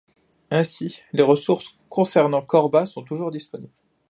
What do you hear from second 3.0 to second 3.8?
toujours disponibles.